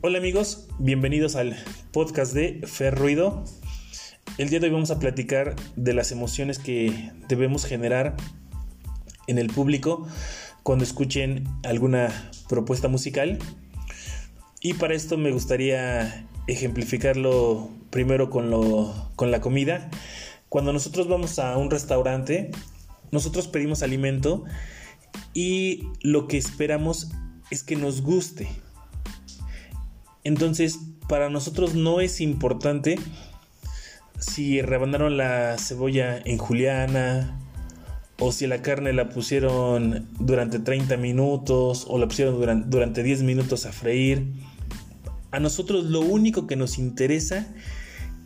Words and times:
Hola 0.00 0.18
amigos, 0.18 0.68
bienvenidos 0.78 1.34
al 1.34 1.56
podcast 1.90 2.32
de 2.32 2.60
Ferruido. 2.68 3.42
El 4.38 4.48
día 4.48 4.60
de 4.60 4.66
hoy 4.66 4.72
vamos 4.72 4.92
a 4.92 5.00
platicar 5.00 5.56
de 5.74 5.92
las 5.92 6.12
emociones 6.12 6.60
que 6.60 7.10
debemos 7.28 7.64
generar 7.64 8.14
en 9.26 9.38
el 9.38 9.48
público 9.48 10.06
cuando 10.62 10.84
escuchen 10.84 11.48
alguna 11.64 12.30
propuesta 12.48 12.86
musical. 12.86 13.40
Y 14.60 14.74
para 14.74 14.94
esto 14.94 15.18
me 15.18 15.32
gustaría 15.32 16.28
ejemplificarlo 16.46 17.68
primero 17.90 18.30
con, 18.30 18.50
lo, 18.50 19.10
con 19.16 19.32
la 19.32 19.40
comida. 19.40 19.90
Cuando 20.48 20.72
nosotros 20.72 21.08
vamos 21.08 21.40
a 21.40 21.56
un 21.56 21.72
restaurante, 21.72 22.52
nosotros 23.10 23.48
pedimos 23.48 23.82
alimento 23.82 24.44
y 25.34 25.88
lo 26.02 26.28
que 26.28 26.38
esperamos 26.38 27.10
es 27.50 27.64
que 27.64 27.74
nos 27.74 28.00
guste 28.02 28.48
entonces, 30.28 30.78
para 31.08 31.30
nosotros 31.30 31.74
no 31.74 32.00
es 32.00 32.20
importante 32.20 32.98
si 34.18 34.60
rebanaron 34.60 35.16
la 35.16 35.56
cebolla 35.58 36.20
en 36.22 36.36
juliana 36.36 37.40
o 38.18 38.30
si 38.30 38.46
la 38.46 38.60
carne 38.60 38.92
la 38.92 39.08
pusieron 39.08 40.06
durante 40.20 40.58
30 40.58 40.98
minutos 40.98 41.86
o 41.88 41.98
la 41.98 42.06
pusieron 42.08 42.38
durante, 42.38 42.68
durante 42.68 43.02
10 43.02 43.22
minutos 43.22 43.64
a 43.64 43.72
freír. 43.72 44.26
A 45.30 45.40
nosotros 45.40 45.84
lo 45.84 46.00
único 46.00 46.46
que 46.46 46.56
nos 46.56 46.76
interesa 46.76 47.46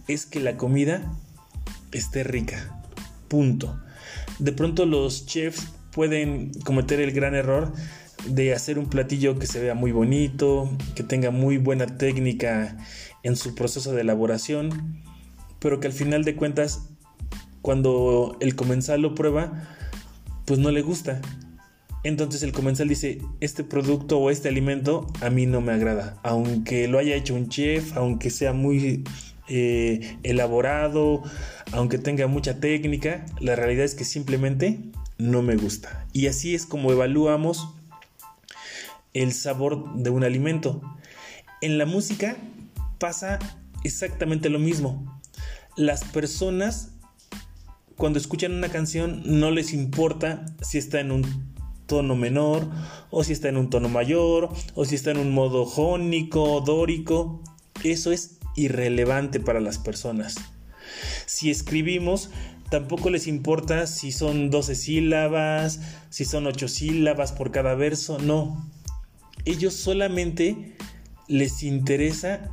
es 0.09 0.27
que 0.27 0.41
la 0.41 0.57
comida 0.57 1.09
esté 1.93 2.24
rica. 2.24 2.82
Punto. 3.29 3.80
De 4.41 4.51
pronto 4.51 4.87
los 4.87 5.24
chefs 5.27 5.69
pueden 5.93 6.52
cometer 6.65 6.98
el 6.98 7.12
gran 7.12 7.37
error 7.37 7.73
de 8.26 8.54
hacer 8.54 8.78
un 8.78 8.87
platillo 8.87 9.38
que 9.38 9.46
se 9.46 9.60
vea 9.60 9.74
muy 9.74 9.92
bonito, 9.92 10.70
que 10.95 11.02
tenga 11.02 11.30
muy 11.30 11.59
buena 11.59 11.87
técnica 11.87 12.76
en 13.23 13.37
su 13.37 13.54
proceso 13.54 13.92
de 13.92 14.02
elaboración, 14.02 15.02
pero 15.59 15.80
que 15.80 15.87
al 15.87 15.92
final 15.92 16.24
de 16.24 16.34
cuentas, 16.37 16.88
cuando 17.60 18.37
el 18.40 18.56
comensal 18.56 19.02
lo 19.02 19.15
prueba, 19.15 19.68
pues 20.45 20.59
no 20.59 20.70
le 20.70 20.82
gusta. 20.82 21.20
Entonces 22.04 22.43
el 22.43 22.52
comensal 22.52 22.88
dice, 22.88 23.18
este 23.40 23.62
producto 23.62 24.18
o 24.18 24.30
este 24.30 24.48
alimento 24.48 25.06
a 25.20 25.30
mí 25.30 25.46
no 25.46 25.60
me 25.60 25.73
agrada, 25.73 26.18
aunque 26.24 26.88
lo 26.88 26.98
haya 26.98 27.15
hecho 27.15 27.34
un 27.34 27.48
chef, 27.48 27.96
aunque 27.96 28.30
sea 28.30 28.52
muy 28.52 29.04
eh, 29.48 30.18
elaborado, 30.24 31.23
aunque 31.70 31.98
tenga 31.98 32.26
mucha 32.26 32.59
técnica, 32.59 33.24
la 33.40 33.54
realidad 33.54 33.84
es 33.84 33.95
que 33.95 34.04
simplemente 34.04 34.80
no 35.18 35.43
me 35.43 35.54
gusta. 35.54 36.06
Y 36.12 36.26
así 36.26 36.56
es 36.56 36.66
como 36.66 36.90
evaluamos 36.90 37.73
el 39.15 39.32
sabor 39.32 39.95
de 39.95 40.10
un 40.10 40.24
alimento. 40.24 40.80
En 41.60 41.79
la 41.79 41.87
música 41.87 42.37
pasa 42.99 43.38
exactamente 43.85 44.49
lo 44.49 44.59
mismo. 44.59 45.21
Las 45.77 46.05
personas 46.05 46.91
cuando 47.96 48.18
escuchan 48.18 48.52
una 48.52 48.68
canción 48.68 49.23
no 49.24 49.51
les 49.51 49.73
importa 49.73 50.45
si 50.60 50.79
está 50.79 51.01
en 51.01 51.13
un 51.13 51.52
tono 51.87 52.16
menor 52.16 52.68
o 53.10 53.23
si 53.23 53.33
está 53.33 53.49
en 53.49 53.57
un 53.57 53.71
tono 53.71 53.88
mayor 53.88 54.49
o 54.74 54.85
si 54.85 54.95
está 54.95 55.10
en 55.10 55.18
un 55.18 55.33
modo 55.33 55.66
jónico, 55.66 56.60
dórico. 56.63 57.43
Eso 57.85 58.13
es 58.13 58.38
irrelevante 58.57 59.40
para 59.40 59.60
las 59.60 59.79
personas. 59.79 60.37
Si 61.27 61.51
escribimos, 61.51 62.30
tampoco 62.71 63.10
les 63.10 63.27
importa 63.27 63.87
si 63.87 64.12
son 64.12 64.50
12 64.50 64.75
sílabas, 64.75 65.81
si 66.10 66.25
son 66.25 66.47
8 66.47 66.69
sílabas 66.69 67.33
por 67.33 67.50
cada 67.50 67.75
verso, 67.75 68.19
no 68.19 68.71
ellos 69.44 69.75
solamente 69.75 70.76
les 71.28 71.62
interesa 71.62 72.50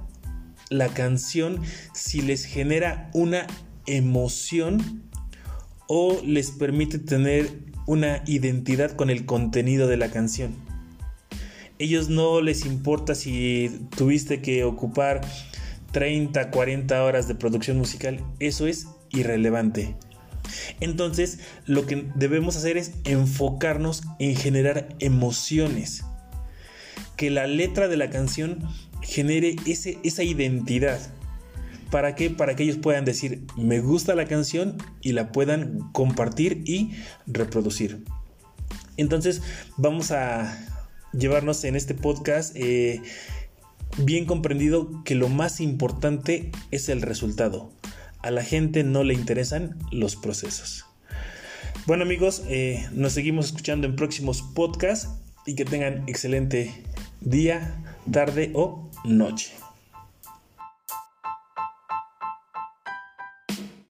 la 0.70 0.88
canción 0.90 1.62
si 1.94 2.22
les 2.22 2.46
genera 2.46 3.10
una 3.14 3.48
emoción 3.86 5.04
o 5.88 6.20
les 6.24 6.52
permite 6.52 7.00
tener 7.00 7.50
una 7.88 8.24
identidad 8.28 8.92
con 8.92 9.10
el 9.10 9.26
contenido 9.26 9.88
de 9.88 9.98
la 9.98 10.12
canción. 10.12 10.54
Ellos 11.80 12.10
no 12.10 12.42
les 12.42 12.66
importa 12.66 13.16
si 13.16 13.88
tuviste 13.96 14.42
que 14.42 14.64
ocupar 14.64 15.22
30, 15.92 16.52
40 16.52 17.04
horas 17.04 17.28
de 17.28 17.36
producción 17.36 17.78
musical, 17.78 18.24
eso 18.40 18.68
es 18.68 18.88
irrelevante. 19.10 19.96
Entonces, 20.80 21.40
lo 21.66 21.86
que 21.86 22.08
debemos 22.16 22.56
hacer 22.58 22.78
es 22.78 22.92
enfocarnos 23.06 24.04
en 24.20 24.36
generar 24.36 24.96
emociones 25.00 26.04
que 27.20 27.30
la 27.30 27.48
letra 27.48 27.90
de 27.90 27.98
la 27.98 28.10
canción 28.10 28.60
genere 29.02 29.58
ese, 29.66 29.98
esa 30.06 30.24
identidad. 30.24 31.02
¿Para 31.92 32.16
qué? 32.16 32.30
Para 32.30 32.56
que 32.56 32.64
ellos 32.64 32.78
puedan 32.78 33.04
decir, 33.04 33.44
me 33.58 33.82
gusta 33.82 34.16
la 34.16 34.24
canción 34.24 34.78
y 35.02 35.12
la 35.12 35.34
puedan 35.34 35.92
compartir 35.92 36.64
y 36.66 36.92
reproducir. 37.28 38.06
Entonces 38.96 39.42
vamos 39.76 40.12
a 40.12 40.66
llevarnos 41.12 41.66
en 41.66 41.76
este 41.76 41.94
podcast 41.94 42.56
eh, 42.56 43.02
bien 43.98 44.26
comprendido 44.26 45.04
que 45.04 45.16
lo 45.16 45.28
más 45.28 45.60
importante 45.60 46.52
es 46.72 46.88
el 46.88 47.02
resultado. 47.02 47.70
A 48.22 48.32
la 48.32 48.46
gente 48.46 48.86
no 48.86 49.04
le 49.04 49.14
interesan 49.14 49.78
los 49.92 50.16
procesos. 50.16 50.86
Bueno 51.86 52.04
amigos, 52.04 52.44
eh, 52.48 52.88
nos 52.94 53.12
seguimos 53.12 53.48
escuchando 53.48 53.88
en 53.88 53.98
próximos 53.98 54.42
podcasts 54.42 55.10
y 55.46 55.56
que 55.56 55.66
tengan 55.66 56.04
excelente 56.08 56.72
día, 57.22 57.76
tarde 58.12 58.52
o 58.54 58.90
noche. 59.04 59.69